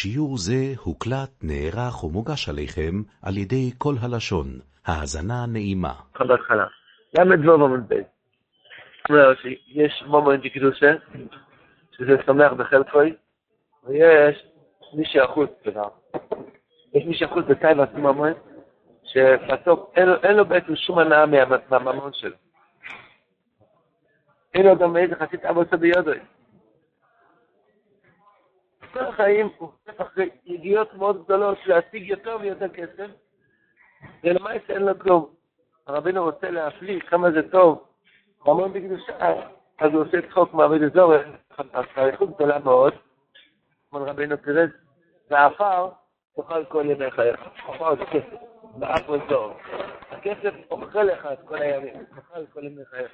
[0.00, 4.46] שיעור זה הוקלט, נערך ומוגש עליכם על ידי כל הלשון.
[4.86, 5.92] האזנה נעימה.
[6.18, 6.66] בהתחלה.
[7.18, 8.06] למה דבוב עמוד בית?
[9.08, 10.94] אומר שיש מומנט דקדושה,
[11.96, 13.14] שזה שמח בחלקוי,
[13.84, 14.46] ויש
[14.94, 15.88] מי שהחוץ דבר.
[16.94, 18.36] יש מי שהחוץ בטייבה מומנט,
[19.04, 21.26] שבסוף אין לו בעצם שום הנאה
[21.70, 22.36] מהממון שלו.
[24.54, 26.18] אין לו גם איזה חצי אבו ביודוי.
[28.98, 33.10] כל החיים הוא אחרי ידיעות מאוד גדולות להשיג יותר ויותר כסף,
[34.24, 35.34] ולמעשה אין לו כלום.
[35.86, 37.84] הרבינו רוצה להפליא כמה זה טוב,
[38.46, 39.32] אומר בקדושה,
[39.78, 41.12] אז הוא עושה צחוק מעביד אזור,
[41.72, 42.92] האריכות גדולה מאוד,
[43.92, 44.64] אומר רבינו תראה,
[45.30, 45.88] והעפר
[46.36, 47.40] תאכל כל ימי חייך.
[47.68, 48.38] עפר זה כסף,
[48.76, 49.52] באף אזור.
[50.10, 53.12] הכסף אוכל לך את כל הימים, תאכל כל ימי חייך.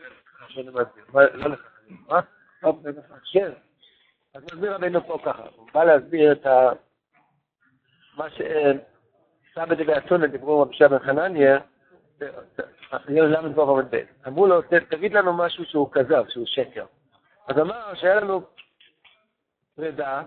[1.35, 1.61] לא לך,
[2.09, 2.21] מה?
[4.35, 6.71] אז מסביר רבינו פה ככה, הוא בא להסביר את ה...
[8.17, 11.59] מה שסבא דבי אתונה דיברו רבי שבן חנניה,
[13.09, 16.87] למה דבר עומד ב', אמרו לו, תגיד לנו משהו שהוא כזב, שהוא שקר.
[17.49, 18.43] אז אמר שהיה לנו
[19.77, 20.23] פרידה,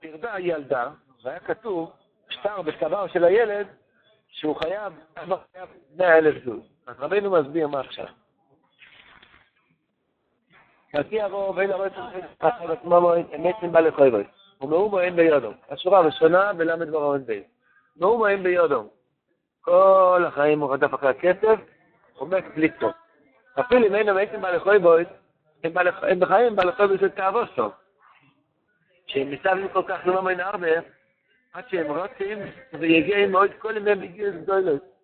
[0.00, 0.90] פרדה ילדה,
[1.24, 1.92] והיה כתוב,
[2.28, 3.66] שטר בצוואר של הילד,
[4.28, 4.92] שהוא חייב
[5.96, 6.62] 100 אלף זוז.
[6.86, 8.06] אז רבינו מסביר מה עכשיו.
[11.02, 14.24] כי הרוב אין הרוב את עצמו אמת בא לחויבוי.
[14.60, 15.52] ומאומו אין ביודו.
[15.70, 17.42] השורה הראשונה בלמד אין בי.
[17.96, 18.88] מאומו אין ביודו.
[19.60, 21.58] כל החיים הוא רדף אחרי הכסף,
[22.20, 22.92] מת בלי טוב.
[23.60, 25.04] אפילו אם אין אמת בא לחויבוי,
[25.64, 27.72] הם בחיים בא לחויבוי של תאבוס טוב.
[29.06, 30.68] שהם מסתובבים כל כך לא מאמין הרבה,
[31.52, 32.38] עד שהם רוצים,
[32.72, 34.95] ויגיעים מאוד כל ימי בגיל גדולות.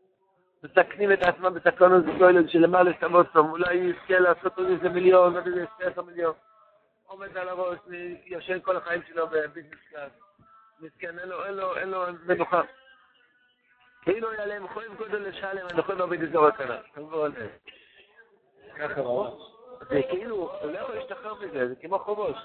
[0.63, 5.65] מסכנים את עצמם בסכנות גדולות שלמעלה סתם אולי יזכה לעשות עוד איזה מיליון, עוד איזה
[5.81, 6.35] עשר מיליון.
[7.07, 7.79] עומד על הראש,
[8.27, 10.13] ישן כל החיים שלו בביזנס קלאס.
[10.81, 12.63] מסכן, אין לו, אין לו, אין לו מנוחה.
[14.03, 16.77] כאילו היה להם חויב גודל לשלם, אני יכול להביא את זה רק כאן.
[18.79, 19.35] ככה ראש.
[19.89, 22.37] זה כאילו, הוא לא יכול להשתחרר מזה, זה כמו חובוש.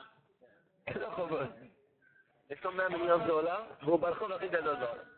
[0.88, 1.48] אין לו חובוש.
[2.50, 5.17] יש לו 100 מיליון דולר, והוא ברחוב הכי גדול בעולם.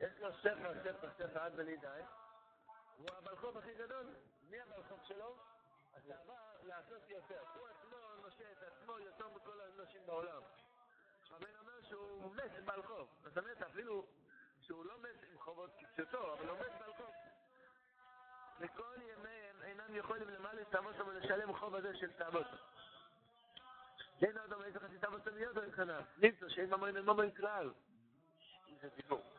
[0.00, 2.00] יש לו ספר, ספר, ספר עד בלי די,
[2.96, 4.14] הוא הבלחוב הכי גדול.
[4.50, 5.36] מי הבלחוב שלו?
[5.94, 7.40] עבר לעשות יותר.
[7.54, 10.42] הוא עצמו נושה את עצמו יותר מכל האנשים בעולם.
[11.30, 13.08] רבן אומר שהוא מת בלחוב.
[13.24, 14.06] זאת אומרת, אפילו
[14.60, 17.14] שהוא לא מת עם חובות כפשוטו, אבל הוא מת בלחוב.
[18.60, 22.56] וכל ימיהם אינם יכולים למעלה תאבוסו ולשלם חוב הזה של תאבוסו.
[24.22, 26.00] אין אדם איזה תאבוסו להיות או יחנה.
[26.16, 27.70] נמצא שאין ממון אין ממון כלל.
[28.80, 29.37] זה דיבור.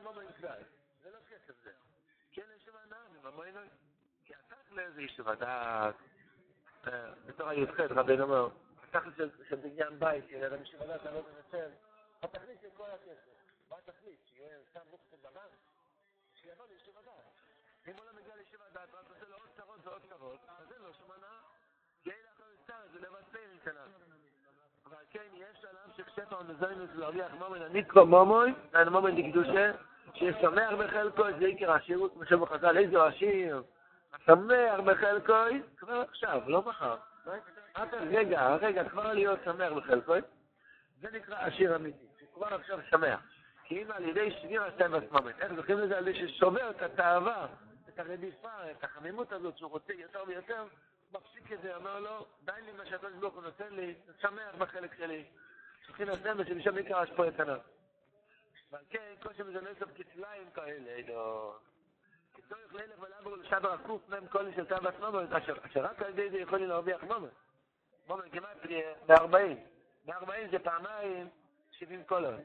[0.00, 0.62] ממון כלל.
[1.02, 1.72] זה לא כסף זה.
[2.32, 3.68] כן יש מנה ממון
[4.24, 5.94] כי התכל'ה זה איש ודעת.
[7.26, 8.48] בתור הי"ח רבנו אומר,
[8.82, 11.70] התכל'ה של בניין בית, של אדם ודעת אני לא מנצל,
[12.22, 13.38] התכלית של כל הכסף.
[13.70, 14.20] מה התכלית?
[14.26, 15.52] שיהיה סתם מוקצת בבנק?
[16.34, 17.14] שיבוא לישיב ודעת.
[17.88, 20.82] אם הוא לא מגיע לישיב ודעת, רק עושה לו עוד צרות ועוד צרות, אז אין
[20.82, 21.40] לו שום הנאה.
[22.06, 23.22] אין לך סתם, זה לבד
[23.54, 23.84] נתנה.
[23.84, 24.07] אבל כן,
[25.98, 29.72] יש עליו שכשפע מזוינוס להרוויח מומן הניקרו מומוי, אין מומן דקדושה,
[30.14, 33.62] ששמח בחלקו, זה עיקר השירות, כמו שאומר חז"ל, איזה עשיר,
[34.26, 35.32] שמח בחלקו,
[35.76, 36.96] כבר עכשיו, לא מחר.
[37.92, 40.14] רגע, רגע, כבר להיות שמח בחלקו,
[41.00, 43.20] זה נקרא עשיר אמיתי, שכבר עכשיו שמח.
[43.64, 47.46] כי אם על ידי שביר השם עצמם, איך זוכים לזה על ידי ששובר את התאווה,
[47.88, 50.64] את הרדיפה, את החמימות הזאת שהוא רוצה יותר ויותר,
[51.12, 54.94] מפסיק את זה, אומר לו, די לי מה שהקדוש ברוך הוא נותן לי, שמח בחלק
[54.98, 55.24] שלי.
[55.88, 57.58] צריכים לסיים ושמשם יקרא השפוע את עליו.
[58.70, 61.54] ועל כן, כל שמזונה סוף כצליים כאלה, לא...
[62.34, 66.38] כצורך ללך ולעבור לשבר הקוף מהם כל של תאוות מומת, אשר רק על ידי זה
[66.38, 67.30] יכולים להרוויח מומת.
[68.08, 68.56] מומת כמעט
[69.08, 69.36] מ-40.
[70.06, 71.28] מ-40 זה פעמיים
[71.70, 72.40] 70 קולות.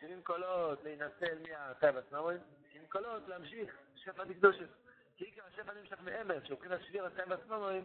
[0.00, 2.40] 70 קולות להינצל מהתאוות מומת,
[2.72, 4.68] 70 קולות להמשיך שפע דקדושת.
[5.16, 7.84] כי עיקר השפע נמשך מאמץ, שהוא מבחינת שביר התאוות מומת,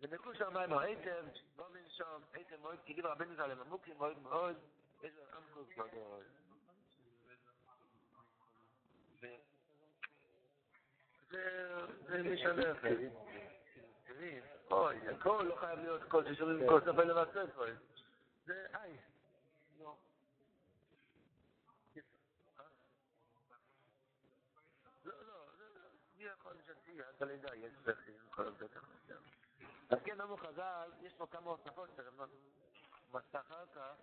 [0.00, 1.24] זה מקושר מים היטב,
[1.56, 4.56] בוא מנשום, היטב מאוד, כי דיבר רבנו ז"ל עמוקים מאוד מאוד,
[5.02, 6.24] איזה עמקות גדול.
[12.06, 12.96] זה משנה אחר.
[14.70, 17.64] אוי, הכל לא חייב להיות קול ששומעים כל ספר לבצע פה.
[18.46, 18.96] זה איי.
[19.80, 19.94] לא,
[25.04, 25.46] לא,
[26.16, 27.72] מי יכול שתהיה, אתה לא יודע, יש
[28.30, 28.84] כל בטח.
[29.90, 31.88] אז כן, אמרו חז"ל, יש פה כמה הוספות,
[33.12, 33.94] מצא אחר כך,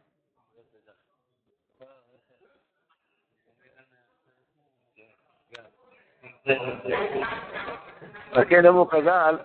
[8.49, 9.37] כן, אמרו חז"ל,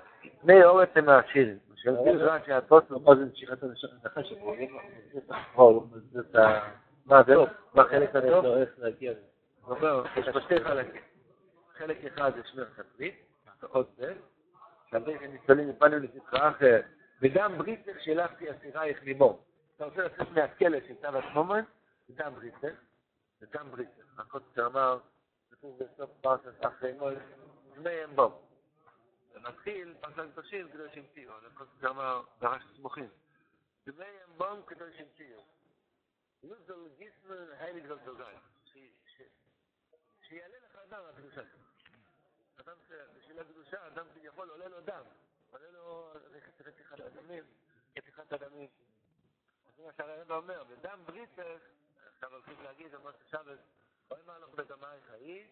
[0.42, 4.32] בני אורץ הם העשירים, שיסביר רק שהתוספות פה זה משיכת הנחש
[5.12, 5.86] שפה,
[7.06, 7.34] מה זה?
[7.74, 8.44] מה חלק הטוב?
[8.44, 9.20] איך להגיע לזה.
[9.64, 11.02] הוא אומר, יש פה שתי חלקים.
[11.78, 13.14] חלק אחד זה שמר חצית,
[13.62, 14.14] עוד זה,
[14.90, 16.80] שאתם נצטלים מפנים לסיסחה אחר,
[17.22, 19.44] ודם בריסר שילחתי אסירה איך ממו.
[19.76, 21.64] אתה רוצה לצאת מהכלא של צו עצמומן?
[22.10, 22.74] דם בריסר,
[23.42, 24.02] ודם בריסר.
[24.18, 24.98] הקודס אמר,
[25.50, 27.08] כתוב בסוף פרס אסך ואימו,
[27.74, 28.42] דמי אין בו.
[29.34, 31.32] ונתחיל, פרסל תשיר, כדי שימציאו.
[31.46, 33.08] הקודס אמר, דרש סמוכים.
[33.86, 35.40] דמי אין בו, כדי שימציאו.
[36.42, 38.34] יוזל גיסמן, היי נגדל דוגאי.
[40.28, 41.42] שיעלה לך אדם, הקדושה.
[42.68, 42.76] אדם
[43.18, 45.02] בשביל הקדושה, אדם כביכול עולה לו דם.
[45.52, 46.12] עולה לו
[46.66, 47.44] רתיחת אדמים,
[47.98, 48.68] רתיחת אדמים.
[49.76, 51.42] זה מה שהרב אומר, בדם בריתך,
[52.14, 53.58] עכשיו הולכים להגיד, אמר ששבת,
[54.10, 55.46] אוי מה הלוך בדמי חיי,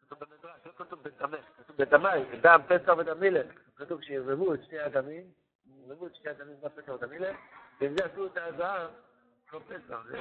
[0.00, 3.46] כתוב במדרש, לא כתוב בדמך, כתוב בדמי, בדם פסח ודם מילך.
[3.76, 5.32] כתוב שירבבו את שתי הדמים,
[5.66, 7.36] ירבבו את שתי הדמים בפסח ודם מילך,
[7.80, 8.90] ועם זה עשו את הזהב,
[9.52, 10.18] לא פסח, זה...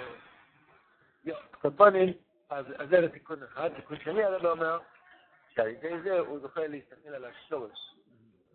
[1.23, 2.13] יו, קופונים,
[2.49, 3.69] אז זה תיקון אחד.
[3.75, 4.79] תיקון שני, הרב אומר,
[5.55, 7.95] שעל ידי זה הוא זוכה להסתכל על השורש.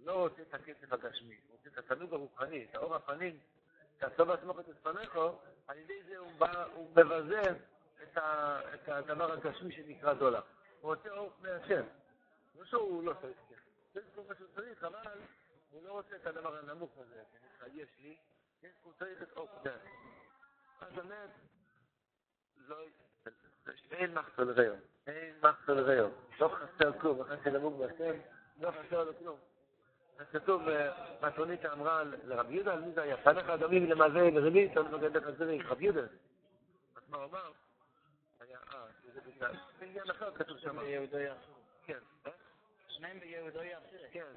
[0.05, 3.39] לא רוצה את הכסף הגשמי, הוא רוצה את התנוג הרוחני, את האור הפנים,
[4.01, 5.19] שהטוב עצמו את עצמך,
[5.67, 7.43] על ידי זה הוא בא, הוא מבזה
[8.03, 10.41] את, ה, את הדבר הגשמי שנקרא דולר.
[10.81, 11.85] הוא רוצה אור פני השם.
[12.59, 13.61] לא שהוא לא צריך כסף.
[13.95, 15.19] זה כל מה שהוא צריך, אבל
[15.71, 17.23] הוא לא רוצה את הדבר הנמוך הזה,
[17.73, 18.17] יש לי,
[18.83, 19.91] הוא צריך את אור פני השם.
[20.81, 21.31] אז באמת,
[22.57, 22.77] לא...
[23.91, 24.75] אין מחסל ריאו,
[25.07, 26.09] אין מחסל ריאו,
[26.41, 28.19] לא חסר כלום, אחרי שנמוג בהשם,
[28.61, 29.39] לא חסר לו כלום.
[30.19, 30.63] אז כתוב,
[31.23, 33.17] מתונית אמרה לרב יהודה, על מי זה היה?
[33.17, 36.01] פניך אדומים למעשה לריבית, אני מגן דרך הזריק, רב יהודה.
[36.01, 37.53] אז מה הוא אמר?
[38.41, 40.79] היה, אה, זה בגלל, בעניין אחר כתוב שם.
[40.79, 41.35] ביהודיה.
[41.85, 41.99] כן?
[42.89, 43.79] שניהם ביהודיה.
[44.13, 44.33] כן.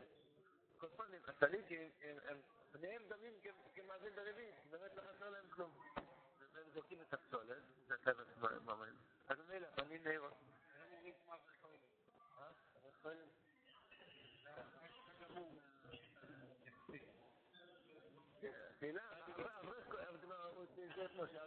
[0.78, 1.90] כל פנים, הטליתים,
[2.28, 2.38] הם
[2.72, 3.34] פניהם דמים
[3.76, 5.70] כמאזין בריבית, באמת לא חסר להם כלום.
[6.74, 8.24] זורקים את הפסולת, זה הטבע
[8.66, 8.90] ממש.
[9.28, 10.24] אז מילא, אני נעיר.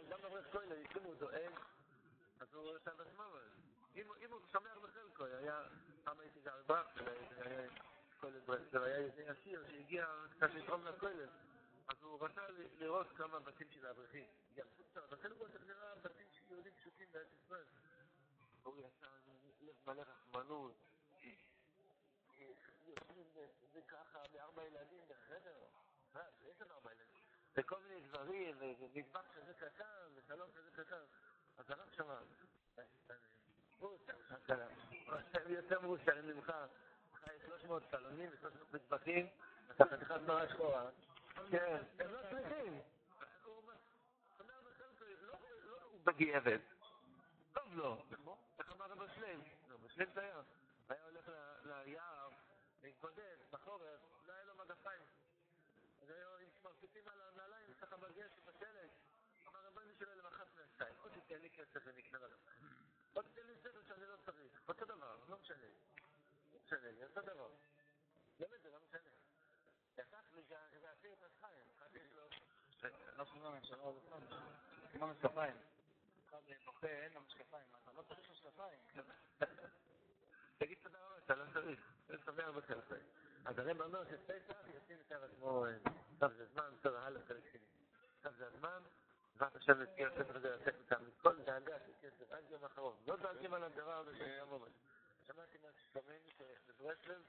[0.09, 1.53] גם אברך כהן, אם הוא דואג,
[2.39, 3.23] אז הוא עושה בעצמו.
[3.95, 5.63] אם הוא שמח בחלקו, היה,
[6.03, 6.83] פעם הייתי גר בה,
[8.73, 11.27] היה איזה עשיר שהגיע קצת לתרום לכולל,
[11.87, 12.41] אז הוא רצה
[12.79, 14.25] לראות כמה בתים של האברכים.
[15.11, 15.51] רוצה לראות
[16.01, 17.65] בתים של יהודים פשוטים בארץ ישראל.
[18.63, 19.07] הוא יצא
[19.61, 20.73] לב מלא רחמנות,
[22.37, 23.25] יושבים
[23.73, 25.65] וככה בארבע ילדים בחדר,
[26.41, 27.23] יש לנו ארבע ילדים,
[27.55, 29.85] וכל מיני דברים, ומטבח כזה קטן,
[30.15, 31.03] וסלון כזה קטן.
[31.57, 32.19] אז הרב שמע,
[35.33, 36.53] הם יותר מאושרים ממך,
[37.35, 39.27] יש 300 סלונים ו-300 מטבחים,
[39.71, 40.89] אתה חתיכת מראה שחורה.
[41.51, 42.81] כן, הם לא צריכים.
[45.91, 46.61] הוא בגאבת.
[47.53, 48.03] טוב לו.
[48.59, 49.41] איך אמר רב שלם?
[49.69, 50.41] רב שלם זה היה.
[50.89, 51.31] היה הולך
[51.63, 52.29] ליער
[52.83, 55.01] להתבודד בחורף, לא היה לו מגפיים.
[56.01, 58.89] אז היו עם מרפיצים על הנעליים, ככה בגשם, בשלג.
[59.47, 62.61] אמר רבנו שלו למחת מהשתיים, או תיתן לי כסף ונקנה לגפיים.
[63.15, 64.61] או תיתן לי ספר שאני לא צריך.
[64.67, 65.67] אותו דבר, לא משנה.
[66.53, 67.49] לא משנה אותו דבר.
[68.39, 69.09] באמת, זה לא משנה.
[69.97, 72.29] לקח לי שזה עשיר את השחיים, אחד יש לו...
[73.17, 74.21] לא שומע ממשלה עוד פעם.
[74.93, 75.55] עם המשקפיים.
[76.29, 77.65] אחד בוכה, אין לו משקפיים.
[77.83, 78.79] אתה לא צריך משקפיים.
[80.57, 81.91] תגיד תודה רבה, אתה לא צריך.
[82.07, 82.95] זה שמח בחלקי.
[83.45, 85.65] אז הרב אומר שפסח ישים את עצמו,
[86.13, 87.65] עכשיו זה זמן, טוב, א' חלק שני.
[88.17, 88.81] עכשיו זה הזמן,
[89.35, 92.95] בעזרת השם נזכיר הספר הזה לצאת איתם מכל דאגה של כסף עד יום האחרון.
[93.07, 94.71] לא דואגים על הדבר הזה של יום עומד.
[95.27, 97.21] שמעתי מהשכמנו שבברסלב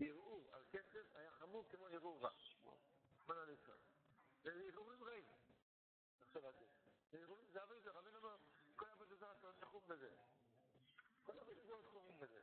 [0.00, 2.30] ערעור על כסף היה חמור כמו ערעור רע.
[3.20, 3.76] רחמנא ליצלן.
[4.46, 5.24] זה ערעורים רעים.
[6.20, 6.64] תחשוב על זה.
[7.10, 8.36] זה ערעורים, זה רבינו אמר,
[8.76, 10.10] כל עבודה זרה שחום בזה.
[11.24, 12.40] כל עבודה זרה שחומים בזה.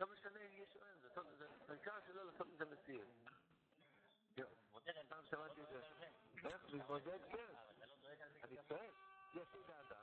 [0.00, 1.26] לא משנה אם יש או אין, זה טוב,
[1.68, 3.06] העיקר שלא לעשות מזה מציאות.
[5.08, 5.80] פעם שמעתי את זה.
[6.44, 6.64] איך?
[6.68, 7.18] להתמודד?
[7.32, 7.54] כן.
[8.44, 8.92] אני צועק.
[9.34, 10.00] יש לי דאגה.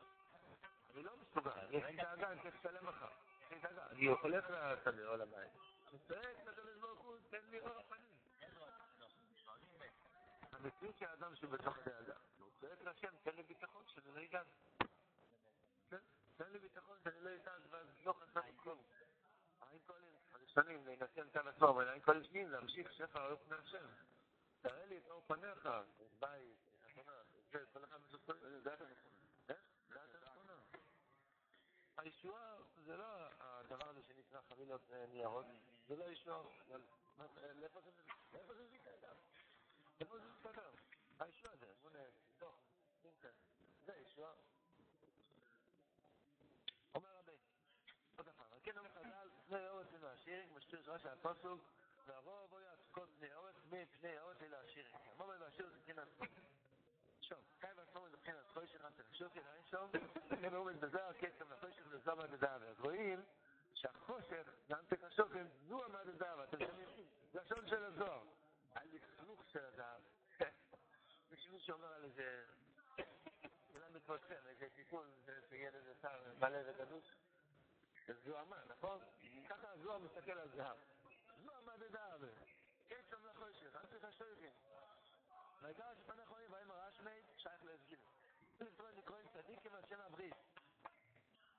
[0.93, 1.67] אני לא מסוגל.
[1.71, 2.85] יש לי דאגה, אני צריך לשלם
[3.61, 3.87] דאגה.
[3.87, 5.51] אני הולך לשדה או לבית.
[5.87, 8.14] אני צועק לקדוש ברוך הוא, תן לי אור הפנים.
[10.65, 12.13] המציאות של האדם שהוא בתוך דאגה.
[12.37, 14.47] הוא צועק להשם, תן לי ביטחון שאני לא אדאג.
[16.37, 18.83] תן לי ביטחון שאני לא אדאג ואז לא חסר כלום.
[19.61, 23.85] העין קולים הראשונים להינתן כאן עצמו, אבל העין קולים שניים להמשיך שפע אור פני השם.
[24.61, 25.69] תראה לי את אור פניך,
[26.19, 27.11] בית, חתונה,
[27.51, 27.57] זה,
[28.27, 28.33] זה?
[28.63, 30.53] זה הנכונה.
[31.97, 32.55] הישועה
[32.85, 33.05] זה לא
[33.39, 35.45] הדבר הזה שנקרא חבילות ניירות,
[35.87, 36.43] זה לא ישועה.
[37.55, 38.79] לאיפה זה מביא
[39.99, 40.79] Der muss ist verdammt.
[41.29, 41.69] Ich schwöre das.
[41.85, 42.59] Ohne, doch.
[43.03, 43.33] Inter.
[43.85, 44.35] Sehr, ich schwöre.
[46.93, 47.37] Omer Rabbi.
[48.17, 48.47] Oder Fall.
[48.51, 49.31] Wir kennen uns Adal.
[49.47, 50.53] Ne, oh, es ist nur Aschirik.
[50.53, 51.61] Wir stehen uns rasch an Passung.
[52.07, 54.59] Na, wo, wo, ja, es kommt ne, oh, es mit, ne, oh, es ist nur
[54.59, 54.93] Aschirik.
[55.17, 55.99] Mama, ich schwöre, es ist nicht
[57.27, 58.25] Schon, kein was kommen, es ist
[64.69, 66.07] גם תקשוקם, זו עמד
[66.43, 66.87] אתם שמים,
[67.33, 68.23] לשון של הזוהר.
[68.77, 69.14] אליך,
[69.55, 70.01] של הזהב.
[71.31, 72.45] מישהו שאומר על איזה...
[73.73, 75.11] אולי מתפוצם, איזה טיפול,
[75.49, 77.05] שילד איזה שר מלא וגדוש.
[78.07, 78.99] זה זוהמה, נכון?
[79.49, 80.77] ככה הזוהר מסתכל על זהב.
[81.43, 82.17] זוהר מדדבר.
[82.87, 84.51] קסם לחוישך, אנטר השופים.
[85.61, 87.99] והעיקר שפניך רואים בהם הרשמי שייך להסגיר.
[88.61, 90.35] ישראל נקראים צדיקים על שם הברית.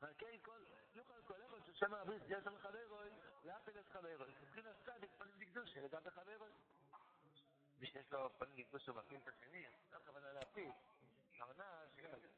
[0.00, 3.10] ועל כן כל, יוכל כל אחד של שם הברית, יש לנו חברוי,
[3.44, 4.34] להפיל את חברוי.
[4.42, 6.50] מבחינת צדיק פנים לקדושה, לגבי חברוי.
[7.78, 10.70] מי שיש לו פנים לקדושה ומפיל את השני, לא הכוונה להפיל.
[11.34, 11.82] הכוונה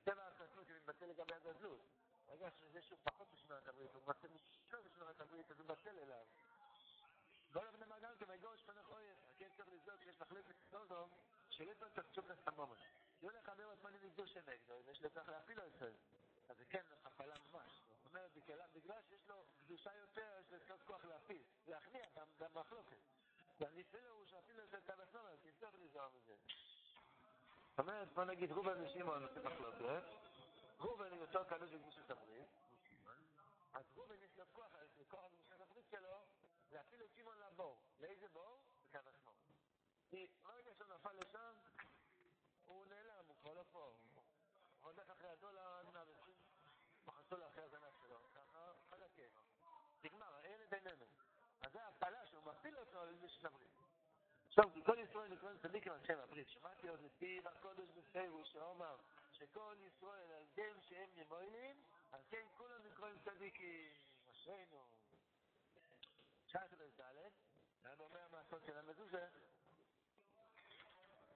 [0.01, 1.81] שטבע החסות שמתבטא לגבי הגזלות.
[2.29, 6.27] רגע שזה שהוא פחות בשמירת הברית, הוא מבטא משהו בשמירת הברית, אז הוא מבטל אליו.
[7.55, 11.11] לא לבני מעגל כמגור שפנך אויר, כן צריך לזכור שיש מחלקת סודום
[11.51, 12.77] שלא צריך תקצוק לסמומן.
[13.23, 15.93] לא לחבר את מנים נגדו שנגדו, יש לצריך להפיל את זה.
[16.49, 17.83] אז זה כן הפלה ממש.
[17.89, 18.31] זאת אומרת,
[18.75, 22.27] בגלל שיש לו קדושה יותר, יש לצריך כוח להפיל, להכניע גם
[23.61, 26.35] והנפילו הוא שאפילו יש את הבסנומן, כי צריך לזכור מזה.
[27.71, 30.03] זאת אומרת, בוא נגיד, רובן ושמעון עושה מחלוקת,
[30.79, 32.49] רובן הוא יותר קדוש בקדושת הברית,
[33.73, 36.19] אז רובן יש לו כוח, יש לו כוח בקדושת הברית שלו,
[36.71, 37.79] ואפילו שמעון לבור.
[38.01, 38.63] לאיזה בור?
[38.89, 39.35] בקו השמאל.
[40.09, 41.55] כי ברגע שהוא נפל לשם,
[42.65, 43.97] הוא נעלם, הוא כבר לא פה.
[44.81, 46.35] הוא הולך אחרי הדולר, נאבסים,
[47.07, 48.19] מחצו לו אחרי הזנב שלו.
[48.35, 49.23] ככה, חלקה.
[50.05, 51.05] נגמר, הילד איננו.
[51.61, 52.43] אז זה הפעלה שהוא
[53.01, 53.79] על איזה שברית.
[54.49, 56.49] עכשיו, כי כל ישראל נקראים צדיקים על שם הברית.
[56.49, 58.97] שמעתי עוד מפי הקודש בפירוש שאומר
[59.33, 63.93] שכל ישראל על דם שהם ימוילים, על כן כולם נקראים צדיקים.
[64.31, 64.87] אשרינו.
[66.47, 67.01] שייך לד',
[67.85, 69.27] היה אומר המעשות של המזוזה,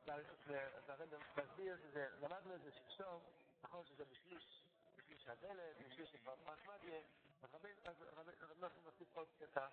[0.07, 3.23] והרב מסביר שזה, למדנו את זה שלשום,
[3.63, 4.63] נכון שזה בשליש,
[4.97, 7.01] בשליש הדלת, בשליש של פרסמדיה,
[7.43, 7.55] אז
[8.17, 9.67] רבי נוסף מוסיף עוד קטע,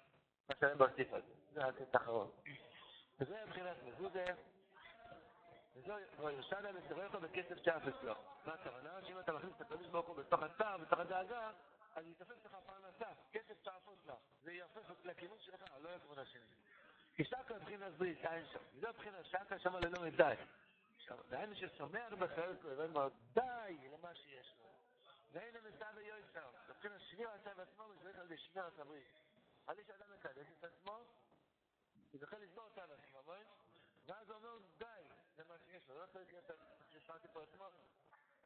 [0.50, 2.32] מה שהם מוסיף על זה, זה הקטע האחרון.
[3.20, 4.26] וזה מבחינת מזוזה,
[5.76, 5.94] וזו
[6.30, 8.14] יושנה מסתובב בכסף צ'ארף אצלו.
[8.46, 9.00] מה הכוונה?
[9.08, 11.52] שאם אתה מכניס את הקדוש ברוך הוא בתוך הצער, בתוך הדאגה,
[11.96, 14.14] אז יתפס לך פרנסה, כסף צעפות לך,
[14.44, 16.42] זה יהפך לכיוון שלך, לא לכיוון השני.
[17.16, 18.60] כי שקה מבחינת ברית, אין שם.
[18.80, 20.34] זו מבחינת שקה שם ללא מדי.
[21.30, 24.70] דהיינו ששומע בחלק ואומר די למה שיש לו.
[25.32, 26.50] ואין המסע ויועצר.
[26.70, 29.29] מבחינת שמירה עצה בעצמו, משליך על זה שמירה עצה ברית.
[29.70, 31.00] על איש אדם מקדש את עצמו,
[32.14, 33.44] יזכה לשבור אותה בעצמו, בואי?
[34.06, 34.86] ואז הוא אומר די
[35.38, 36.00] למה שיש לו.
[36.00, 36.46] לא צריך להיות,
[36.90, 37.72] ששמעתי פה אתמול,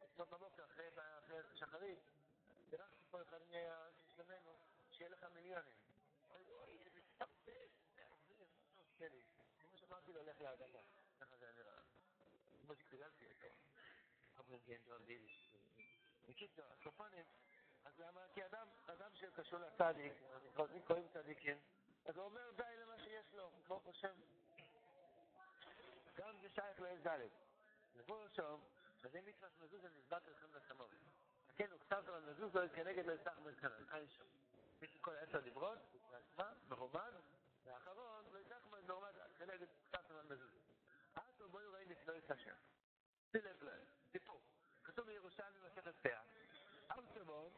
[0.03, 0.89] אתמול בבוקר, אחרי
[1.53, 1.99] שחרית,
[2.69, 4.51] בירכתי פה אחד מהשלמנו,
[4.91, 5.77] שיהיה לך מיליונים.
[9.59, 10.79] כמו שאמרתי לו, לך להגנה.
[11.19, 11.81] ככה זה נראה.
[12.61, 13.47] כמו שגדלתי איתו.
[14.37, 14.77] אבל כן.
[16.27, 17.25] בקיצור, הקופונים,
[17.85, 18.21] אז למה?
[18.33, 20.13] כי אדם, אדם שקשור לצדיק,
[20.75, 21.57] אם קוראים צדיקים,
[22.05, 24.13] אז הוא אומר די למה שיש לו, כמו חושב.
[26.15, 27.27] גם זה שייך לעז ד'.
[27.95, 28.61] ופה ראשון,
[29.03, 30.91] אז אם מצווה מזוזה נזבט לכם לסמורת.
[31.55, 34.23] כן, הוא כתב על מזוזו כנגד לסך מזכנן, אין שם.
[34.81, 35.79] יש כל עשר דיברות,
[36.11, 37.13] בעצמה, מרומז,
[37.63, 40.57] והאחרון, לסך מרומז כנגד כתב על מזוזו.
[41.15, 42.55] אז הוא בואו ראי לפני את השם.
[43.31, 44.41] שים לב לב, סיפור.
[44.83, 46.21] כתוב בירושלים במסכת פאה.
[46.89, 47.53] אב סבון,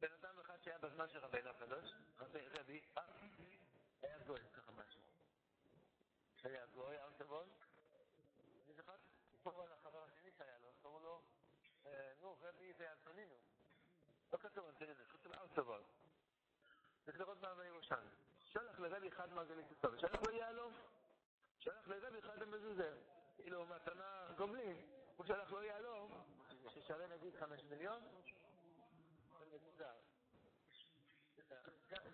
[0.00, 2.80] בן אדם אחד שהיה בזמן של רבינו הקדוש, רבי,
[4.02, 5.00] היה גוי, ככה משהו.
[6.36, 7.48] שהיה גוי, אב סבון,
[8.64, 8.92] אני זוכר
[9.30, 11.22] סיפור על החבר השני שהיה לו, קראו לו
[12.20, 13.34] נו, רבי זה אנטונינו.
[14.32, 15.82] לא כתוב אנטונינו, כתוב ארצובות.
[17.04, 18.10] צריך לראות מה בירושלים.
[18.38, 20.72] שלח לרבי אחד מעגלית טוב, שלח לו יהלום.
[21.58, 22.98] שלח לרבי אחד המזוזה.
[23.36, 24.76] כאילו מתנה גומלין,
[25.16, 26.24] הוא שלח לו יהלום,
[26.68, 28.02] ששווה נגיד חמש מיליון,
[29.50, 29.94] זה מוזר.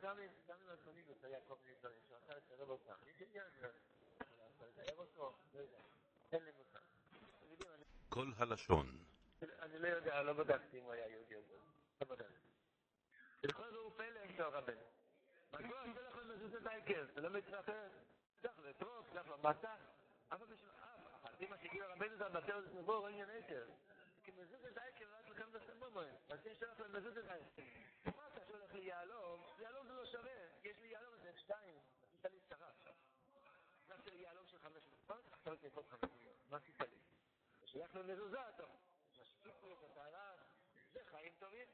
[0.02, 0.28] גם אם
[0.70, 3.46] אנטונינו היה כל מיני דברים, שרצה לסרב אותם, יש עניין
[4.60, 5.78] לסרב אותו, לא יודע,
[6.32, 6.80] אין לי מושג.
[8.08, 9.04] כל הלשון
[9.42, 11.40] אני לא יודע, לא בדקתי אם הוא היה יהודי או
[12.00, 12.34] לא בדקתי.
[13.42, 14.74] ולכל זאת הוא פלא עם תואר הבן.
[15.52, 17.06] מדוע עושה לך מזוז את ההיקר?
[17.14, 17.90] זה לא אחרת.
[18.42, 19.76] צריך לטרוק, צריך למטה.
[20.28, 20.40] אף
[21.38, 23.66] פי מה שהגיע רבנו זה הבטר הזה נבוא, אין עניין עשר.
[24.24, 26.14] כי מזוז את ההיקר רק לכם בסמומן.
[26.28, 27.62] אז אם שלח למזוז את ההיקר.
[28.70, 29.44] מה אתה שולח לי יהלום?
[29.58, 30.30] יהלום זה לא שווה.
[30.64, 31.78] יש לי יהלום הזה, שתיים.
[32.14, 32.94] יש לי צרה עכשיו.
[34.06, 36.36] לי יהלום של חמש מצוות, עכשיו אני אתן חמש מיליון.
[36.48, 36.98] מה עשית לי?
[37.66, 38.70] שייך למזוזה טוב.
[39.20, 40.34] משקיפו את הטהרה,
[40.92, 41.68] זה חיים טובים.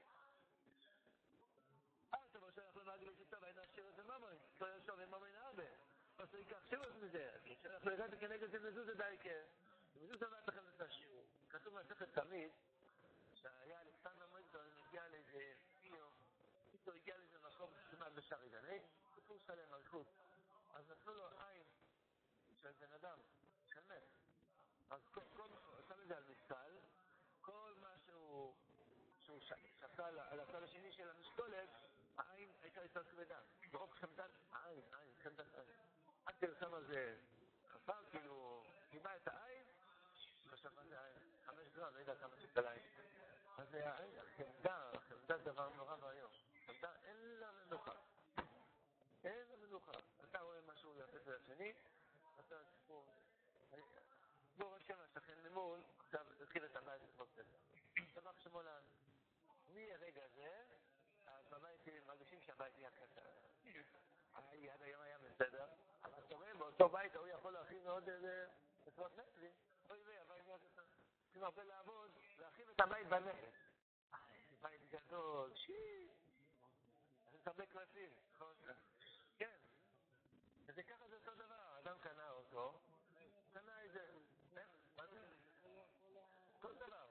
[2.15, 5.65] אל תבוא שלך למעגל שטוב, היינו עשיר את זה ממון, לא ישוב עם ממון הרבה.
[6.19, 7.31] אז הוא ייקח שירות מזה,
[7.63, 9.45] שלך לרגע כנגד זה מזוזה די כן.
[9.97, 11.25] מזוזה לא לכם את השיעור.
[11.51, 12.51] כתוב במסכת תמיד,
[13.35, 15.55] שהיה אלכסנדר מגדול, הגיע לאיזה
[16.87, 18.81] פיו, פתאום הגיע לאיזה מקום כמעט בשערי גני,
[19.15, 20.07] סיפור שלם, אריכות.
[20.75, 21.65] אז נתנו לו עין
[22.63, 23.19] של בן אדם,
[23.65, 24.03] של מת.
[24.91, 25.49] אז כל, כל,
[25.89, 26.79] שם את זה על מסל,
[27.41, 28.55] כל מה שהוא,
[29.21, 31.69] שהוא שתה על הצד השני של המשקולת,
[32.17, 33.39] העין הייתה יותר כבדה.
[33.71, 35.77] ברוב חמדת העין, עין, חמדת עין.
[36.25, 37.19] עד כדי שם על זה
[37.69, 39.67] חפר, כאילו, קיבע את העין,
[40.51, 42.83] חשב מה זה עין, חמש גרם, לא יודע כמה שקל עין.
[43.59, 46.46] אז העין, החמדה, החמדה זה דבר נורא ואיום.
[47.67, 47.93] מנוחה.
[49.25, 49.93] אין מנוחה.
[50.25, 51.73] אתה רואה משהו יפה של השני,
[52.41, 53.07] אתה סיפור.
[54.61, 57.59] רק שם השכן ממול, עכשיו התחיל את הבית לכבוד ספר.
[58.15, 58.83] שבח שמאלן.
[59.69, 60.65] מהרגע הזה,
[61.27, 63.21] אז בבית מרגישים שהבית נהיה קטן.
[64.33, 64.45] עד
[64.83, 65.67] היום היה בסדר,
[66.03, 68.47] אבל אתה רואה, באותו בית הוא יכול להכין מאוד איזה
[68.87, 69.53] עשרות מטרים,
[69.91, 70.83] אוי ויי, הבית נהיה קטן.
[71.25, 73.55] צריכים הרבה לעבוד, להכין את הבית בנכס.
[74.61, 76.26] בית גדול, שיט.
[77.47, 77.65] הרבה
[78.35, 78.55] נכון?
[79.39, 79.51] כן.
[80.67, 82.81] וזה ככה זה אותו דבר, אדם קנה אותו,
[83.53, 84.01] קנה איזה...
[84.97, 85.21] מה זה?
[86.61, 87.07] כל דבר.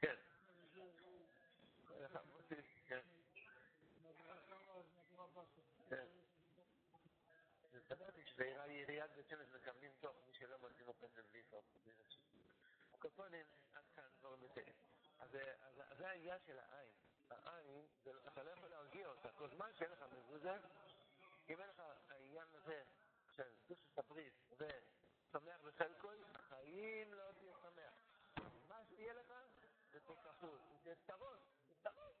[0.00, 0.14] כן.
[5.88, 6.06] כן.
[7.88, 11.64] סברתי שבעיריית בית שמש מקבלים דוח, מי שלא מתאים לו פנדל בלי סוף.
[12.94, 14.62] הקופונים, עד כאן דברים יותר.
[15.18, 15.30] אז
[15.98, 16.92] זה העניין של העין.
[17.30, 17.86] העין,
[18.28, 19.28] אתה לא יכול להרגיע אותה.
[19.32, 20.56] כל זמן שאין לך מזוזה,
[21.48, 22.82] אם אין לך העניין הזה
[23.36, 27.94] של קדושת הברית ושמח בחלקוי, החיים לא תהיה שמח.
[28.68, 29.32] מה שיהיה לך
[29.90, 32.16] זה תוספות, זה סתרות, זה סתרות.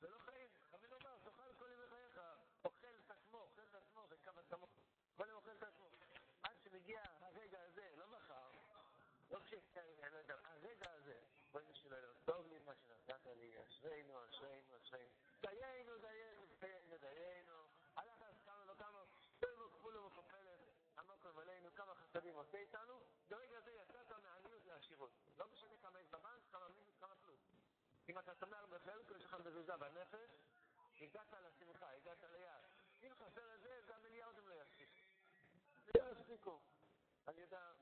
[0.00, 0.50] זה לא חיים.
[0.72, 2.20] רבינו אומר, תאכל כל ימי חייך,
[2.64, 4.66] אוכל את עצמו, אוכל את עצמו, וכמה עצמו.
[5.16, 5.86] כל יום אוכל את עצמו.
[6.42, 8.50] עד שמגיע הרגע הזה, לא מחר,
[9.30, 11.20] לא כשאני לא יודע, הרגע הזה,
[11.52, 15.14] בואי נשאיר לו, טוב לי מה שנתת לי, אשרינו, אשרינו, אשרינו.
[15.40, 17.54] דיינו, דיינו, דיינו, דיינו.
[17.96, 19.04] הלך אז כמה לא כמה,
[19.38, 20.60] תנו כפולו וכופלת,
[20.98, 21.26] עמוק
[22.10, 25.10] חסדים עושה איתנו, ברגע זה יצאת מהעניות לעשירות.
[25.38, 27.40] לא משנה כמה יש בבנק, כמה מינוס, כמה פלוס.
[28.08, 30.30] אם אתה שמח בחלק, יש לך מזוזה בנפש,
[31.00, 32.64] הגעת לשמחה, הגעת ליד.
[33.02, 35.00] אם חסר את זה, גם מיליארדים לא יספיקו.
[35.98, 36.60] לא יספיקו.
[37.28, 37.72] אני יודע,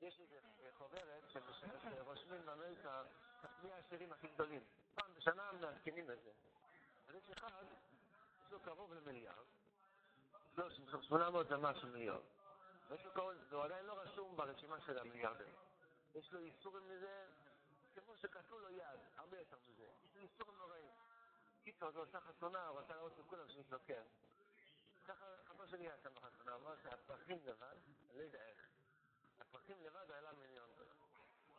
[0.00, 0.40] יש איזה
[0.72, 3.04] חוברת שרושמים באמריקה
[3.62, 4.64] מי העשירים הכי גדולים.
[4.94, 6.32] פעם בשנה מעדכנים את זה.
[7.08, 7.64] אז יש אחד,
[8.44, 9.46] יש לו קרוב למיליארד,
[10.56, 10.70] לא,
[11.02, 12.20] 800 ומשהו מיליארד.
[12.88, 15.54] ויש לו קרוב, זה עדיין לא רשום ברשימה של המיליארדים.
[16.14, 17.26] יש לו איסורים מזה,
[18.04, 19.86] כמו שקטעו לו יד, הרבה יותר מזה.
[20.04, 20.90] יש לו איסורים נוראים.
[21.64, 24.02] קיצור, זה עושה חתונה, הוא רצה לראות לכולם שמתלוקר.
[25.04, 27.76] ככה אבא שלי היה שם בחתונה, אמר שהפרחים לבד,
[28.10, 28.68] אני לא יודע איך.
[29.40, 30.68] הפרחים לבד עלה מיליון.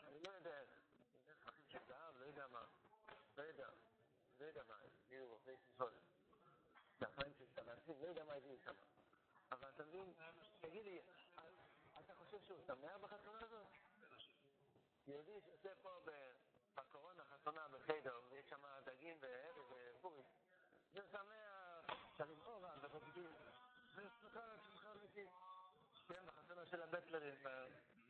[0.07, 0.69] אני לא יודע איך.
[1.45, 2.65] פרחים של זהב, לא יודע מה.
[3.37, 3.69] לא יודע.
[4.39, 4.75] לא יודע מה,
[5.05, 5.91] הביאו רופאי סיסול.
[7.83, 8.73] סבתים, לא יודע מה הביאו שם.
[9.51, 10.13] אבל אתה מבין,
[10.61, 11.01] תגיד לי,
[11.99, 13.67] אתה חושב שהוא שמח בחתונה הזאת?
[15.07, 15.99] יהודי שעושה פה
[16.75, 19.17] בקורונה חתונה בחדר, ויש שם דגים
[19.97, 20.23] ופורים.
[20.93, 21.85] זה שמח,
[22.17, 23.29] צריך אורה וחוגגים,
[23.95, 25.29] ושמחה שמחה אמיתית.
[26.07, 27.35] כן, בחתונה של הבטלרים,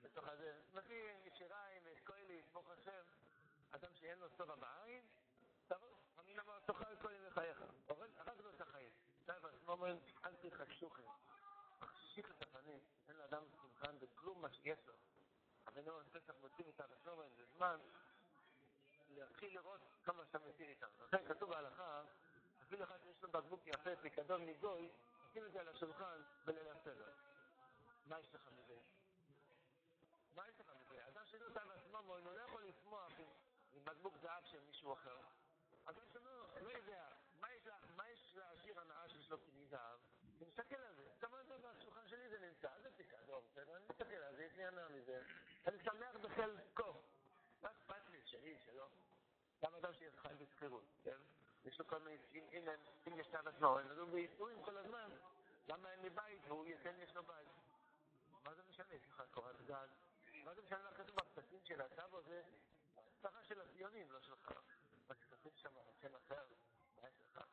[0.02, 0.62] בתוך הזה.
[0.74, 3.04] מביא שיריים וקוילי, ברוך השם,
[3.72, 5.06] אדם שאין לו שובע בעין,
[5.68, 7.64] תבוא, אני אמר, תאכל כל ימי חייך,
[8.18, 8.92] הרג לו את החיים.
[9.64, 11.04] אז אומרים, אל תחשוכם.
[11.82, 14.94] מחשיך את הפנים, אין לאדם שמחן בכלום מה שיש לו.
[15.68, 17.80] רבנו פסח מוצאים את הרשום, זה זמן
[19.10, 20.88] להתחיל לראות כמה שאתה מסיר איתם.
[21.00, 22.04] לכן כתוב בהלכה,
[22.64, 24.90] אפילו אחד שיש לו בקבוק יפה, פיקדון מגוי,
[25.34, 27.12] שים את זה על השולחן בליל הסדר.
[28.06, 28.80] מה יש לך מזה?
[30.36, 31.08] מה יש לך מזה?
[31.08, 33.12] אדם שלא יודע בעצמו, הוא לא יכול לשמוח
[33.74, 35.18] עם בקבוק זהב של מישהו אחר.
[35.86, 37.08] אדם שלא, לא יודע,
[37.96, 40.00] מה יש לעשיר הנאה שיש לו כלי זהב?
[40.54, 41.10] אני מסתכל על זה.
[41.18, 43.78] אתה אומר, בשולחן שלי זה נמצא, זה פיקדון, בסדר?
[43.78, 45.22] אני מסתכל על זה, יש לי הנאה מזה.
[45.68, 47.02] אני שמח בחלקו.
[47.62, 48.88] מה אכפת לי, שלי, שלו?
[49.64, 51.18] גם אדם שחי בשכירות, כן?
[51.66, 52.18] יש לו כל מיני,
[53.08, 55.10] אם יש תאוות מעון, אז הוא בייסורים כל הזמן.
[55.68, 57.48] למה אין לי בית והוא ייתן יש לו בית?
[58.44, 58.94] מה זה משנה?
[58.94, 59.88] יש לך קורת גג.
[60.44, 62.44] מה זה משנה לך כתוב בפסקים של הצבו זה
[62.98, 64.54] הבטחה של הציונים, לא שלך.
[65.08, 65.70] בכספים שם,
[66.02, 66.46] שם אחר,
[67.02, 67.44] מה יש לך?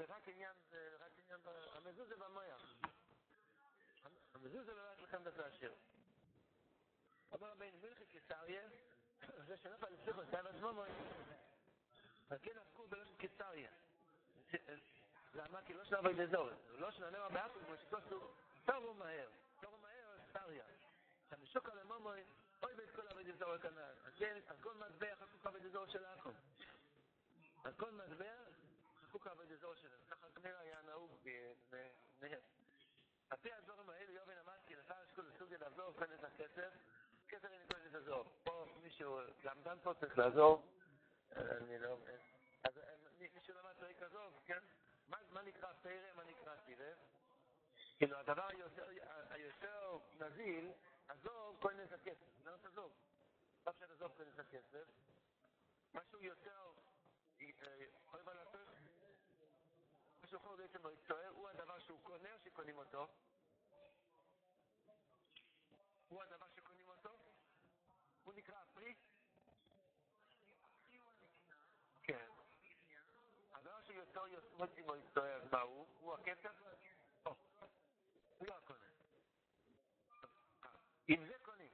[0.00, 0.52] זה רק עניין,
[1.00, 1.40] רק עניין,
[1.72, 2.56] המזוזה במויה.
[4.34, 5.74] המזוזה לא רק לחמדת לעשיר.
[7.32, 8.62] אומר רבי נבילכי קיסריה,
[9.46, 10.94] זה שנפל לסיכו, זה היה בעצמו מויה.
[12.30, 13.70] על כן עסקו בלב קיסריה.
[15.34, 15.62] למה?
[15.62, 16.16] כי לא שנה עבוד
[16.70, 18.30] לא שנה נראה באפו, כמו שתוסו,
[18.64, 19.28] תורו מהר.
[19.60, 20.64] תורו מהר, קיסריה.
[21.30, 22.24] חמישוק על המומוי,
[22.62, 23.94] אוי ואת כל עבוד אזור הכנען.
[24.48, 26.30] אז כל מטבע חקוק עבוד אזור של עכו.
[27.64, 28.59] אז כל מטבע
[29.10, 30.06] חקוק הבית אזור שלנו.
[30.08, 31.10] ככה כנראה היה נהוג
[32.20, 32.40] בנהם.
[33.30, 36.72] על פי הדברים האלה, יובין אמר כי יש כל סוגיה לעזור, כאן את הכסף,
[37.28, 38.24] כסף אין כל זה לעזור.
[38.44, 40.62] פה מישהו, למדן פה צריך לעזור.
[41.36, 41.96] אני לא...
[42.64, 42.72] אז
[43.34, 44.58] מישהו למד צריך לעזור, כן?
[45.08, 46.98] מה נקרא פרא, מה נקרא סירב?
[47.98, 48.48] כאילו הדבר
[49.30, 50.72] היותר נזיל,
[51.08, 52.92] עזוב כהנס הכסף, זה לא תעזוב.
[53.66, 54.86] לא אפשר לעזוב כהנס הכסף.
[55.94, 56.70] משהו יותר
[58.26, 58.68] על לעשות,
[60.30, 63.08] משהו אחר בעצם לא יצטוער, הוא הדבר שהוא קונה או שקונים אותו?
[66.08, 67.10] הוא הדבר שקונים אותו?
[68.24, 68.94] הוא נקרא הפרי?
[72.02, 72.28] כן.
[73.52, 75.86] הדבר שיותר מוצאים או יצטוער, מה הוא?
[76.00, 76.62] הוא הכסף?
[78.38, 78.86] הוא לא הקונה.
[81.08, 81.70] עם זה קונים.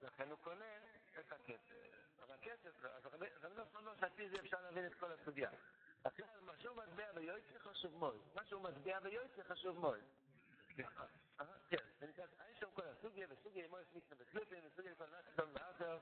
[0.00, 0.76] לכן הוא קונה
[1.18, 1.96] את הכסף.
[2.26, 3.58] אבל הכסף, אז
[4.02, 5.50] רבי נוסף אומר שעל פי זה אפשר להבין את כל הסוגיה.
[6.04, 8.20] הכלל, מה שהוא מצביע ביועצר חשוב מאוד.
[8.34, 10.00] מה שהוא מצביע ביועצר חשוב מאוד.
[11.68, 15.98] כן, זה נקרא, אין שם כל הסוגיה, וסוגיה מויס מיתנה בקליפים, וסוגיה כל נאסטון ואחר,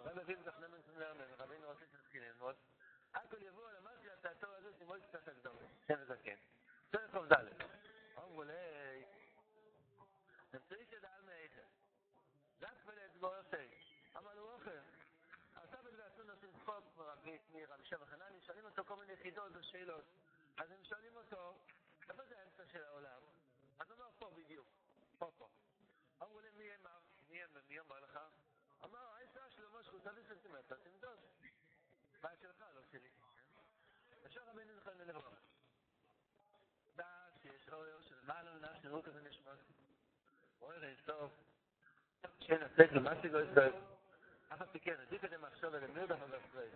[0.00, 2.56] רבי אביב זכנמן סמלרמן, רבינו רוצים שתתחיל ללמוד.
[3.14, 6.36] הכל יבוא על המסגר את התור הזה של מויס קצת הקדום, שם וזקן.
[6.92, 7.46] צורך חוב ד'
[8.18, 8.54] אמרו לי,
[10.52, 11.66] נמצאי שדעל מאיתר.
[12.60, 13.66] זק ולאצבור עושה.
[14.16, 14.70] אמר לו אוכל.
[15.54, 16.84] עשה בזה עשו עושים צחוק
[17.88, 20.04] שבע חנני, שואלים אותו כל מיני חידות ושאלות.
[20.56, 21.58] אז הם שואלים אותו,
[22.08, 23.22] איפה זה האמצע של העולם?
[23.78, 24.66] אז הוא אומר, פה בדיוק,
[25.18, 25.48] פה פה.
[26.22, 26.98] אמרו לי, מי אמר?
[27.28, 27.60] מי אמר?
[27.68, 28.18] מי אמר לך?
[28.84, 31.18] אמר, האמצע שלו משהו, תביא סנטימטר, תמדוד.
[32.20, 33.10] בעיה שלך, לא שלי.
[34.26, 35.34] אפשר רבינו זכרנו לברום.
[36.96, 39.58] דעת שיש אויר של מעלה לנפש נראו כזה נשמות.
[40.60, 41.32] אויר אין סוף.
[42.40, 43.72] שאין עסק למסיגו ישראל.
[44.48, 46.70] אף על פי כן, עדיף את זה מחשוב אלה מירדה חבר ישראל.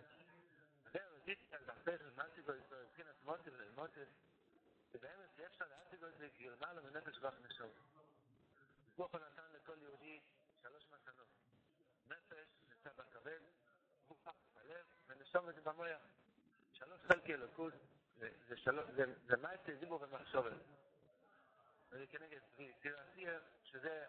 [1.26, 4.08] Dittgen, das Pech und Matigo ist so, ich kenne es Motiv, Motiv,
[4.92, 7.70] die Bämme ist jetzt schon, Matigo ist die Gürmal und Nefesh Gach nicht so.
[8.96, 10.20] Wo von Nathan le Kol Yehudi,
[10.62, 11.26] שלוש מתנות.
[12.08, 13.40] נפש נמצא בכבד,
[14.08, 15.98] הוא פח בלב, ונשום את זה במויה.
[16.72, 17.74] שלוש חלקי אלוקות,
[18.48, 18.85] זה שלוש,
[19.26, 20.58] זה מה יש לזיבו במחשוב על
[21.90, 24.06] וזה כנגד צבי, תראה שזה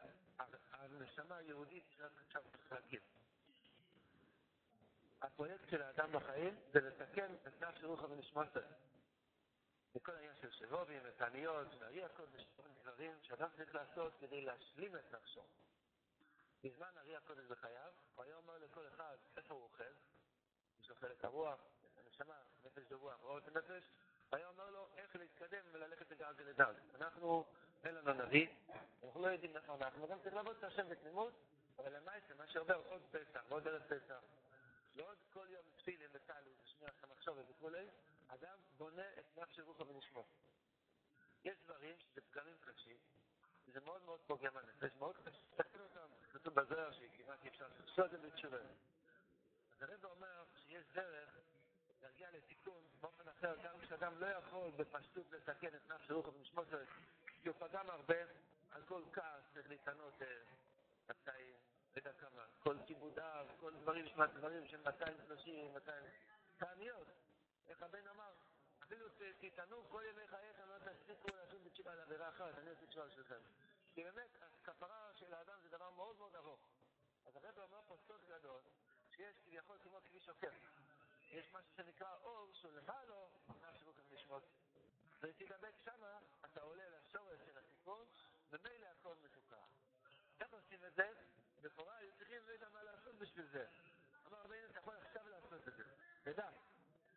[0.71, 3.02] הנשמה היהודית שעכשיו צריך להגיד.
[5.24, 8.60] הפרויקט של האדם בחיים זה לתקן את נפש רוחו ונשמתו.
[9.96, 14.96] וכל העניין של שבובים ותעניות וארי הקודש, כל מיני דברים שאדם צריך לעשות כדי להשלים
[14.96, 15.44] את נפשו.
[16.64, 19.94] בזמן ארי הקודש בחייו, הוא היה אומר לכל אחד איפה הוא אוכל,
[20.82, 21.60] יש לו חלק הרוח,
[21.98, 23.84] הנשמה, נפש ורוח, רואות ונפש,
[24.30, 26.74] הוא היה אומר לו איך להתקדם וללכת לגל ולדל.
[26.96, 27.46] אנחנו,
[27.84, 28.48] אין לנו נביא,
[29.04, 31.34] אנחנו לא יודעים איפה אנחנו, גם צריך לעבוד את השם בתמימות,
[31.78, 34.22] אבל למעשה, מה שעובר עוד פסח ועוד ערב פסח,
[34.95, 37.88] ועוד כל יום תפילים ותלו ושמיע לכם מחשבת וכולי,
[38.27, 40.25] אדם בונה את נפש רוחו ונשמו.
[41.43, 42.97] יש דברים שזה פגמים קשים,
[43.67, 47.99] זה מאוד מאוד פוגע בנפש, מאוד קשה, תקן אותם, כתוב בזוהר שכמעט אי אפשר לעשות
[48.06, 48.58] את זה בתשובה.
[48.58, 51.29] אז הרב אומר שיש דרך
[52.01, 56.79] להגיע לתיקון באופן אחר, גם כשאדם לא יכול בפשטות לתקן את נפש רוחו ונשמו שלו,
[57.41, 58.15] כי הוא פגם הרבה,
[58.71, 60.13] על כל כעס צריך להתענות
[61.10, 61.53] מתי,
[61.93, 66.03] לא יודע כמה, כל כיבודיו, כל דברים, שמע דברים של 230, 200,
[66.58, 67.08] תעניות.
[67.67, 68.34] איך הבן אמר,
[68.84, 69.08] אפילו
[69.39, 73.39] תטענו כל ימי חייכם, לא תספיקו לעשות בתשובה על עבירה אחת, אני עושה תשובה שלכם.
[73.93, 76.60] כי באמת, הכפרה של האדם זה דבר מאוד מאוד ארוך.
[77.25, 78.62] אז הרב אומר פה סוד גדול,
[79.10, 80.53] שיש כביכול כמו כביש עוקף.
[81.32, 83.15] יש משהו שנקרא אור, שהוא למעלה,
[83.62, 84.43] מה שבו כאן לשמות.
[85.21, 88.06] ותדבק שמה, אתה עולה לשורש של התיקון,
[88.49, 89.62] ומילא הכל מתוקה.
[90.39, 91.12] איך עושים את זה?
[91.63, 93.65] לכאורה היו צריכים לדעת מה לעשות בשביל זה.
[94.28, 95.84] אמר רבינו, אתה יכול עכשיו לעשות את זה.
[96.23, 96.49] תדע.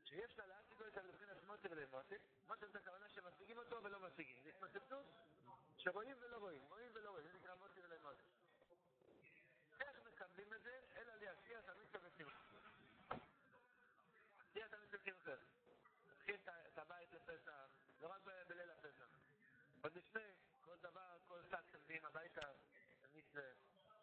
[0.04, 2.14] שיש לה להשיגו את לבחינת מוטי ולמוטי,
[2.48, 4.42] מוטי זה הכוונה שמשיגים אותו ולא משיגים.
[4.42, 5.06] זה התמצפות
[5.76, 8.24] שרואים ולא רואים, רואים ולא רואים, זה נקרא מוטי ולמוטי.
[9.80, 10.80] איך מקבלים את זה?
[10.96, 12.42] אלא להשקיע תמיד בשמחה.
[14.38, 15.34] להשקיע תמיד בשמחה.
[16.08, 16.36] להתחיל
[16.72, 17.68] את הבית לפסח,
[18.00, 19.08] לא רק בליל הפסח.
[19.82, 22.40] עוד לפני, כל דבר, כל שק שמביאים הביתה,
[23.00, 23.24] תמיד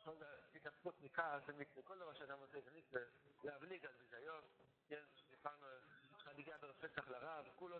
[0.03, 0.15] כל
[0.55, 3.01] התהפכות נקרא זה מצווה, כל דבר שאדם עושה זה מצווה,
[3.43, 4.43] להבליג על ביזיון,
[4.87, 5.79] כן, דיברנו על
[6.17, 7.79] חגיגה בערב פסח לרב, כולו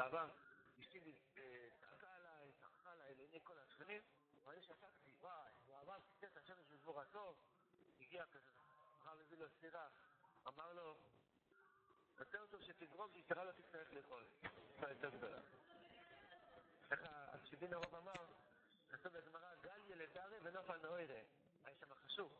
[0.00, 0.28] בגאווה,
[0.80, 0.98] אשתי
[1.36, 4.02] אה, צעקה עליי, צעקה עליי לעיני כל השכנים,
[4.44, 7.36] אבל אני שתקתי, וואי, גאווה קיצץ השמש בגבורתו,
[8.00, 8.50] הגיע כזה,
[9.00, 9.88] הרב הביא לו סירה,
[10.48, 10.96] אמר לו,
[12.18, 14.24] יותר טוב שתגרום, סירה לא תצטרך לאכול,
[14.80, 15.40] זה יותר גדולה.
[16.90, 18.26] איך השבין הרוב אמר,
[18.90, 21.20] כתוב בגמרא, גל ילדרי ונופל מאוירה.
[21.64, 22.32] היה שם חשוך.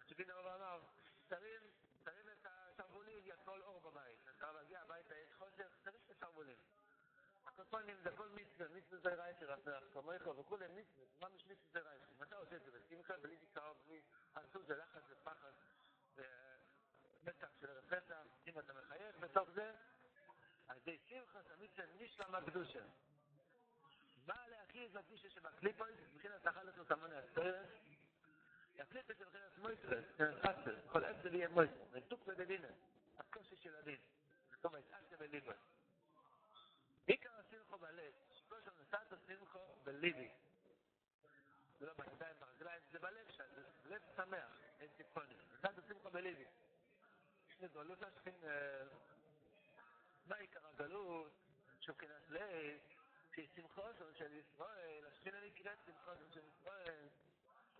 [0.00, 0.80] השבין הרוב אמר,
[1.28, 4.18] תרים את השרוולים, יכל אור בבית.
[4.36, 6.56] אתה מגיע הביתה, יש חושך, תרים את השרוולים.
[7.62, 11.80] הקופונים זה כל מצווה, מצווה זה רייסר, רצח, כמוך וכולי מצווה, מה ממש מצווה זה
[11.80, 12.06] רייסר.
[12.18, 14.00] אם אתה עושה את זה בשמחה, בלי דיכאון, בלי
[14.34, 15.50] עצות, זה לחץ ופחד,
[16.14, 19.72] ומתח של ערב פסח, אם אתה מחייך, בתוך זה,
[20.68, 22.84] על ידי שמחה תמיד זה נשלמה קדושה.
[24.26, 27.66] בא להכריז לקדישה שבקליפויס, מבחינת החלק לו תמונה הסטרס,
[28.78, 30.04] הקליפויס זה מבחינת מויסרס,
[30.42, 32.68] חסר, כל עשר יהיה מויסרס, נתוק לדדינה,
[33.18, 34.00] הקושי של הדין,
[34.56, 35.54] זאת אומרת, אסר בליבוי.
[37.72, 38.12] שמחו בלב.
[38.32, 40.30] שכל שם נתת שמחו בליבי.
[41.78, 45.38] זה לא בידיים, ברגליים, זה בלב שם, זה לב שמח, אין ציפונים.
[45.64, 46.44] נתת שמחו בליבי.
[47.48, 48.34] יש לי גולות להשכין,
[50.26, 51.32] מה עיקר הגלות,
[51.80, 52.80] שבחינת לב,
[53.34, 57.08] שיש שמחו שם של ישראל, להשכין אני קראת שמחו שם של ישראל.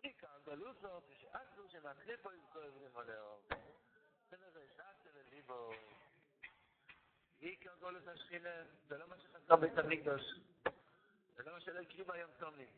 [0.03, 3.41] עיקר הגלות לא, כשאסור שמאחלי פה יזכו לבני מלאו.
[4.31, 5.73] זה נראה שעשו לליבו.
[7.43, 8.51] עיקר גולוס השכינה,
[8.89, 10.23] זה לא מה שחסר בית המקדוש.
[11.37, 12.69] זה לא מה שלא הקריבו היום תומנים.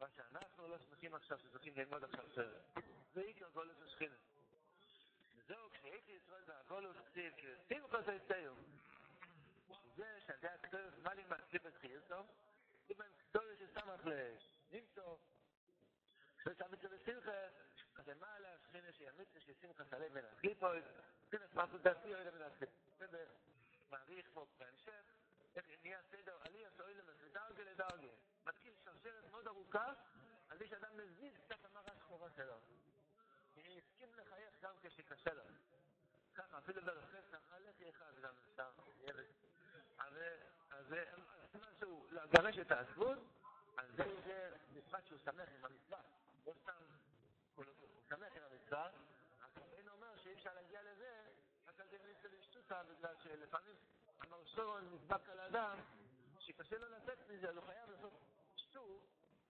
[0.00, 2.84] מה שאנחנו לא שמחים עכשיו, שזוכים ללמוד עכשיו סרט.
[3.14, 4.14] זה עיקר גולוס השכינה.
[5.48, 8.52] זהו, כשהייתי ישראל והגולוס כתיב, כששמחו זה יצאו.
[9.96, 12.22] זה שזה הכתוב, מה לי מצליב את חיוסו?
[12.88, 15.16] זה בהם כתוב שסמך לנמצוא.
[16.46, 17.46] ושם אצל השמחה,
[17.96, 20.84] אז מה על השכינה שימיץ ששמחה סלב מן הקליפות,
[21.26, 23.47] שכינה סמכות דעתי אוהד מן הקליפות.
[23.90, 25.02] מעריך פה בהמשך,
[25.56, 28.12] איך נהיה סדר עלי הסוילם מדרגה לדרגה.
[28.46, 29.92] מתחיל שרשרת מאוד ארוכה,
[30.48, 32.56] על זה שאדם מזיז קצת המרה שחורה שלו.
[33.54, 35.42] כי הסכים לחייך גם כשקשה לו.
[36.34, 38.70] ככה, אפילו ברפסח, הלכי אחד גם אפשר,
[39.00, 39.26] ילד.
[39.98, 40.14] אז
[40.88, 41.04] זה
[41.54, 43.18] משהו, לגרש את העצבות,
[43.76, 46.00] אז זה מצוות שהוא שמח עם המצווה.
[46.46, 46.82] לא סתם,
[47.54, 47.64] הוא
[48.08, 48.90] שמח עם המצווה,
[49.40, 51.22] אז אין אומר שאי אפשר להגיע לזה,
[51.66, 53.67] רק זה מנסה לשטותה, בגלל שלפעמים
[54.48, 55.78] המרשורון נדבק על האדם,
[56.38, 58.12] שקשה לו לצאת מזה, אז הוא חייב לעשות
[58.56, 59.02] שטות,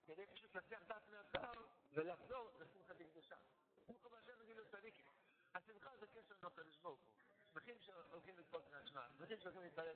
[0.06, 3.36] כדי פשוט להצליח דעת מהצער, ולחזור לשמחה בקדושה.
[3.86, 5.06] שמחה בהשם וגילו צדיקים.
[5.54, 7.12] השמחה זה קשר עם הקדוש ברוך הוא.
[7.52, 9.94] שמחים שהולכים לקרוא קריאת שמע, שמחים שהולכים להתפלל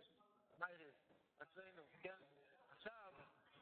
[0.59, 0.95] מיירס,
[1.43, 2.19] אצלנו, כן?
[2.71, 3.13] עכשיו,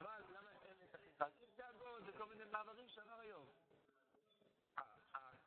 [0.00, 1.24] אבל למה אין את השמחה?
[1.57, 3.46] זה הגול, זה כל מיני מעברים שעבר היום.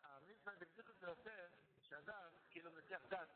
[0.04, 1.48] המצווה בקדיחות זה עושה
[1.82, 3.30] שאדם כאילו מצליח דעת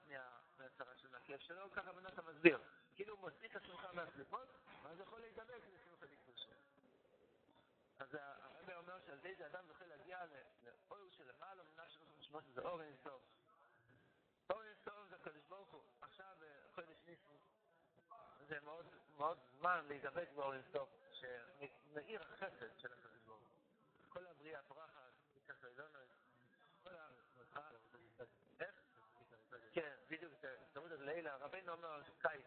[0.78, 2.60] מהצרה של הכיף שלו, ככה בנת המסביר.
[2.96, 4.48] כאילו הוא מוציא את השמחה מהקליפות,
[4.84, 6.52] ואז יכול להידבק לשמחה בקדושה.
[8.00, 10.26] אז הרבי אומר שעל זה אדם זוכה להגיע
[10.64, 13.22] לאור שלמעלה ממה שאנחנו נשמעות שזה אור אינסוף.
[14.50, 15.84] אור אינסוף זה הקדוש ברוך הוא.
[16.02, 16.38] עכשיו
[16.76, 17.38] חודש ניסו,
[18.48, 18.86] זה מאוד,
[19.18, 23.48] מאוד זמן להידבק באור אינסוף, שמאיר החסד של הקדוש ברוך הוא.
[24.10, 26.08] כל הבריאה פורחת, מקסוידונות,
[26.84, 27.10] כל ה...
[28.60, 28.76] איך?
[29.72, 29.96] כן,
[30.80, 32.46] תמיד את לילה, רבינו אומר קיץ,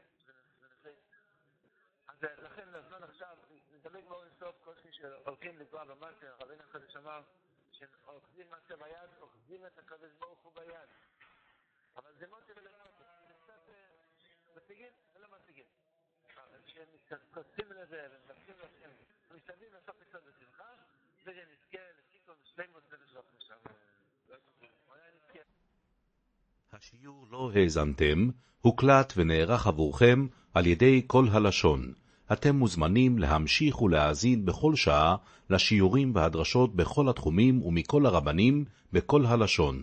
[2.09, 3.37] אז לכן הזמן עכשיו,
[3.71, 7.23] לדבק באור אינסוף, כל מי שהולכים לקרוא במטר, רבינו הקדוש אמר,
[7.73, 10.89] שאוחזים מעשה ביד, אוחזים את הקדוש ברוך הוא ביד.
[11.97, 12.91] אבל זה מאוד ולגמרי,
[13.29, 13.61] זה קצת
[14.57, 15.67] משיגים ולא משיגים.
[16.67, 18.91] כשמתכנסים לזה ומבקשים לשם,
[19.31, 20.75] משתדלים לעשות קצת בשמחה,
[21.23, 23.57] וזה נזכה לסיכון שלמות נפש רחמשה.
[26.73, 28.29] השיעור לא האזנתם,
[28.61, 31.93] הוקלט ונערך עבורכם על ידי כל הלשון.
[32.33, 35.17] אתם מוזמנים להמשיך ולהאזין בכל שעה
[35.51, 39.83] לשיעורים והדרשות בכל התחומים ומכל הרבנים בכל הלשון.